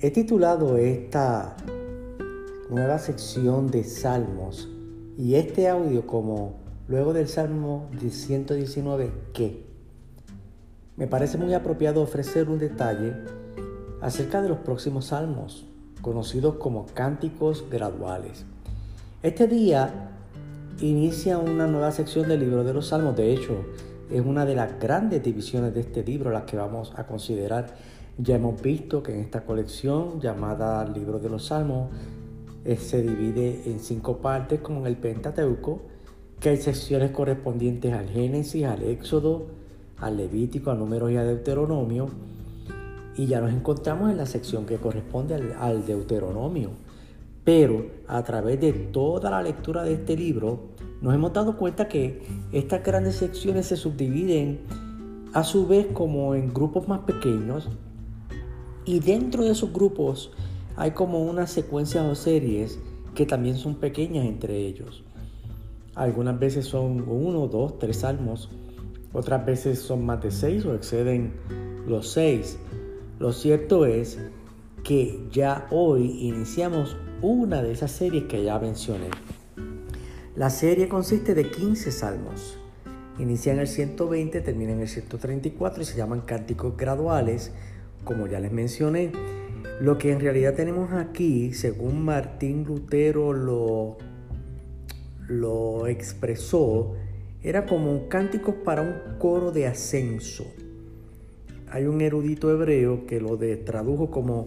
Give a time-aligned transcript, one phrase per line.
[0.00, 1.56] He titulado esta
[2.70, 4.68] nueva sección de Salmos
[5.16, 6.54] y este audio como
[6.86, 9.66] luego del Salmo 119 que
[10.96, 13.12] me parece muy apropiado ofrecer un detalle
[14.00, 15.66] acerca de los próximos salmos,
[16.00, 18.46] conocidos como cánticos graduales.
[19.24, 20.12] Este día
[20.80, 23.64] inicia una nueva sección del libro de los salmos, de hecho
[24.12, 27.74] es una de las grandes divisiones de este libro, las que vamos a considerar.
[28.20, 31.88] Ya hemos visto que en esta colección llamada Libro de los Salmos
[32.64, 35.82] eh, se divide en cinco partes como en el Pentateuco,
[36.40, 39.46] que hay secciones correspondientes al Génesis, al Éxodo,
[39.98, 42.08] al Levítico, a Números y a Deuteronomio.
[43.16, 46.70] Y ya nos encontramos en la sección que corresponde al, al Deuteronomio.
[47.44, 52.20] Pero a través de toda la lectura de este libro, nos hemos dado cuenta que
[52.50, 54.62] estas grandes secciones se subdividen
[55.34, 57.68] a su vez como en grupos más pequeños
[58.88, 60.30] y dentro de esos grupos
[60.74, 62.78] hay como unas secuencias o series
[63.14, 65.04] que también son pequeñas entre ellos.
[65.94, 68.48] Algunas veces son uno, dos, tres salmos,
[69.12, 71.34] otras veces son más de seis o exceden
[71.86, 72.58] los seis.
[73.18, 74.18] Lo cierto es
[74.84, 79.10] que ya hoy iniciamos una de esas series que ya mencioné.
[80.34, 82.56] La serie consiste de 15 salmos.
[83.18, 87.52] Inicia en el 120, termina en el 134 y se llaman cánticos graduales,
[88.04, 89.12] como ya les mencioné.
[89.80, 93.96] Lo que en realidad tenemos aquí, según Martín Lutero lo,
[95.28, 96.94] lo expresó,
[97.42, 100.44] era como un cántico para un coro de ascenso.
[101.70, 104.46] Hay un erudito hebreo que lo tradujo como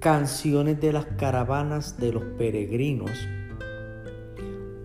[0.00, 3.10] canciones de las caravanas de los peregrinos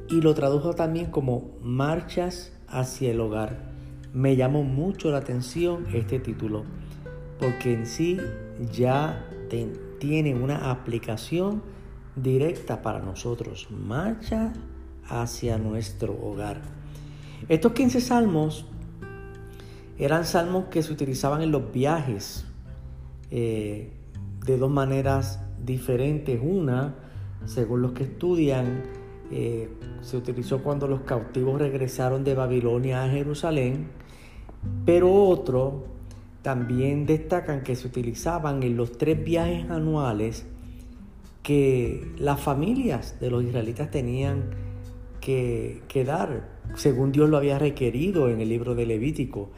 [0.10, 3.72] y lo tradujo también como Marchas hacia el hogar.
[4.14, 6.66] Me llamó mucho la atención este título
[7.39, 8.17] porque en sí
[8.72, 9.28] ya
[10.00, 11.62] tiene una aplicación
[12.16, 13.68] directa para nosotros.
[13.69, 14.53] Marcha
[15.08, 16.62] hacia nuestro hogar.
[17.50, 18.66] Estos 15 salmos
[19.97, 22.46] eran salmos que se utilizaban en los viajes
[23.31, 23.91] eh,
[24.46, 26.40] de dos maneras diferentes.
[26.41, 26.96] Una,
[27.46, 28.84] según los que estudian,
[29.31, 29.69] eh,
[30.02, 33.88] se utilizó cuando los cautivos regresaron de Babilonia a Jerusalén,
[34.85, 35.93] pero otro
[36.44, 40.46] también destacan que se utilizaban en los tres viajes anuales
[41.42, 44.52] que las familias de los israelitas tenían
[45.20, 49.50] que, que dar, según Dios lo había requerido en el libro de Levítico.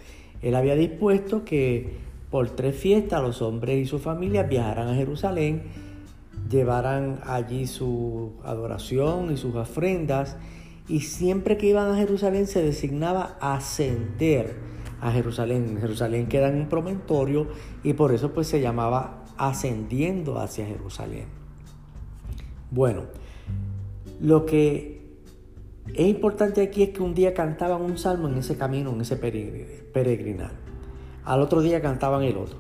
[0.42, 1.98] Él había dispuesto que
[2.32, 5.64] por tres fiestas los hombres y sus familias viajaran a Jerusalén
[6.50, 10.38] llevaran allí su adoración y sus ofrendas
[10.88, 14.75] y siempre que iban a Jerusalén se designaba ascender
[15.06, 15.78] a Jerusalén.
[15.80, 17.48] Jerusalén queda en un promontorio
[17.84, 21.26] y por eso pues se llamaba ascendiendo hacia Jerusalén.
[22.72, 23.04] Bueno,
[24.20, 25.06] lo que
[25.94, 29.16] es importante aquí es que un día cantaban un salmo en ese camino, en ese
[29.18, 30.54] peregrinar.
[31.24, 32.58] Al otro día cantaban el otro.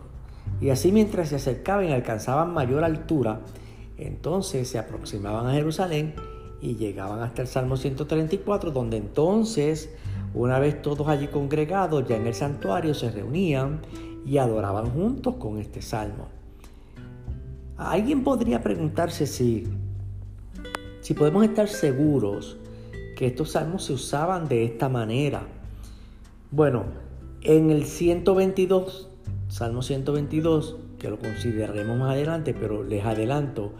[0.61, 3.41] Y así mientras se acercaban y alcanzaban mayor altura,
[3.97, 6.13] entonces se aproximaban a Jerusalén
[6.61, 9.89] y llegaban hasta el Salmo 134, donde entonces,
[10.35, 13.79] una vez todos allí congregados, ya en el santuario, se reunían
[14.25, 16.27] y adoraban juntos con este salmo.
[17.77, 19.65] Alguien podría preguntarse si,
[21.01, 22.57] si podemos estar seguros
[23.15, 25.47] que estos salmos se usaban de esta manera.
[26.51, 26.83] Bueno,
[27.41, 29.09] en el 122,
[29.47, 33.71] Salmo 122, que lo consideraremos más adelante, pero les adelanto,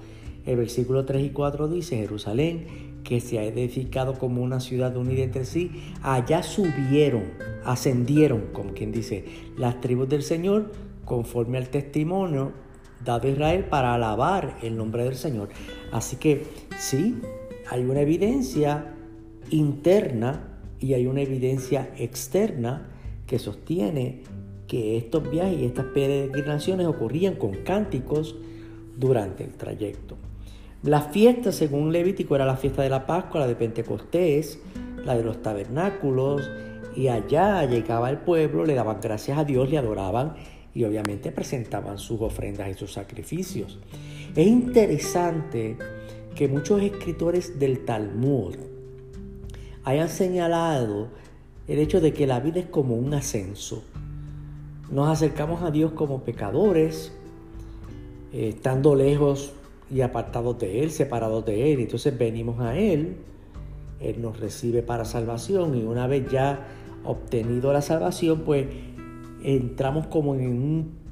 [0.46, 5.24] el versículo 3 y 4 dice, Jerusalén, que se ha edificado como una ciudad unida
[5.24, 5.72] entre sí,
[6.02, 7.24] allá subieron,
[7.64, 9.24] ascendieron, como quien dice,
[9.58, 10.74] las tribus del Señor,
[11.06, 12.52] conforme al testimonio
[13.06, 15.50] dado a Israel para alabar el nombre del Señor.
[15.92, 16.44] Así que
[16.78, 17.16] sí,
[17.70, 18.94] hay una evidencia
[19.52, 22.90] interna y hay una evidencia externa
[23.28, 24.24] que sostiene
[24.68, 28.36] que estos viajes y estas peregrinaciones ocurrían con cánticos
[28.98, 30.18] durante el trayecto.
[30.86, 34.60] La fiesta, según Levítico, era la fiesta de la Pascua, la de Pentecostés,
[35.04, 36.48] la de los tabernáculos,
[36.96, 40.36] y allá llegaba el pueblo, le daban gracias a Dios, le adoraban
[40.76, 43.80] y obviamente presentaban sus ofrendas y sus sacrificios.
[44.36, 45.76] Es interesante
[46.36, 48.56] que muchos escritores del Talmud
[49.86, 51.08] hayan señalado
[51.68, 53.84] el hecho de que la vida es como un ascenso.
[54.92, 57.12] Nos acercamos a Dios como pecadores,
[58.32, 59.52] eh, estando lejos
[59.90, 61.80] y apartados de Él, separados de Él.
[61.80, 63.18] Entonces venimos a Él,
[64.00, 66.68] Él nos recibe para salvación y una vez ya
[67.04, 68.66] obtenido la salvación, pues
[69.44, 71.06] entramos como en un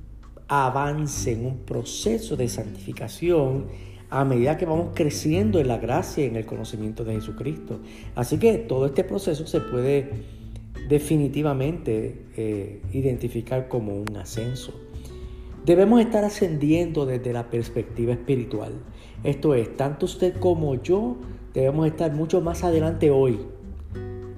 [0.47, 3.67] avance en un proceso de santificación
[4.09, 7.79] a medida que vamos creciendo en la gracia y en el conocimiento de Jesucristo.
[8.15, 10.11] Así que todo este proceso se puede
[10.87, 14.79] definitivamente eh, identificar como un ascenso.
[15.65, 18.73] Debemos estar ascendiendo desde la perspectiva espiritual.
[19.23, 21.15] Esto es, tanto usted como yo
[21.53, 23.39] debemos estar mucho más adelante hoy,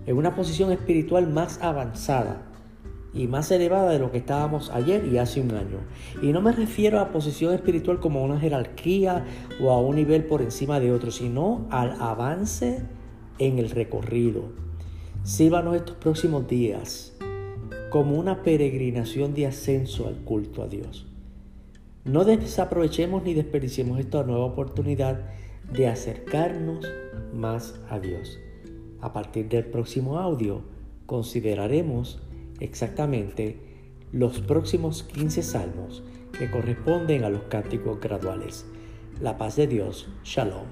[0.05, 2.43] en una posición espiritual más avanzada
[3.11, 5.79] y más elevada de lo que estábamos ayer y hace un año.
[6.21, 9.25] Y no me refiero a posición espiritual como una jerarquía
[9.59, 12.83] o a un nivel por encima de otro, sino al avance
[13.39, 14.51] en el recorrido.
[15.23, 17.17] Sírvanos estos próximos días
[17.89, 21.07] como una peregrinación de ascenso al culto a Dios.
[22.05, 25.21] No desaprovechemos ni desperdiciemos esta nueva oportunidad
[25.73, 26.85] de acercarnos
[27.33, 28.39] más a Dios.
[29.01, 30.61] A partir del próximo audio
[31.07, 32.21] consideraremos
[32.59, 33.59] exactamente
[34.11, 36.03] los próximos 15 salmos
[36.37, 38.67] que corresponden a los cánticos graduales.
[39.19, 40.67] La paz de Dios, shalom.